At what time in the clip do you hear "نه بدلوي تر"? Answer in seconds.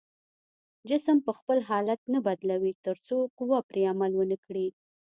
2.13-2.95